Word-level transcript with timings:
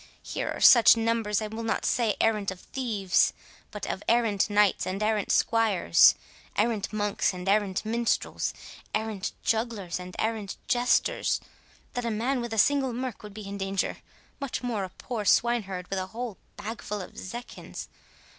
Here 0.23 0.49
are 0.49 0.59
such 0.59 0.97
numbers, 0.97 1.43
I 1.43 1.47
will 1.47 1.61
not 1.61 1.85
say 1.85 2.13
of 2.13 2.15
arrant 2.21 2.49
thieves, 2.73 3.33
but 3.69 3.85
of 3.85 4.01
errant 4.07 4.49
knights 4.49 4.87
and 4.87 5.03
errant 5.03 5.31
squires, 5.31 6.15
errant 6.55 6.91
monks 6.91 7.33
and 7.35 7.47
errant 7.47 7.85
minstrels, 7.85 8.51
errant 8.95 9.31
jugglers 9.43 9.99
and 9.99 10.15
errant 10.17 10.57
jesters, 10.67 11.39
that 11.93 12.03
a 12.03 12.09
man 12.09 12.41
with 12.41 12.51
a 12.51 12.57
single 12.57 12.93
merk 12.93 13.21
would 13.21 13.35
be 13.35 13.47
in 13.47 13.59
danger, 13.59 13.97
much 14.39 14.63
more 14.63 14.83
a 14.85 14.89
poor 14.89 15.23
swineherd 15.23 15.87
with 15.91 15.99
a 15.99 16.07
whole 16.07 16.39
bagful 16.57 16.99
of 16.99 17.15
zecchins. 17.15 17.87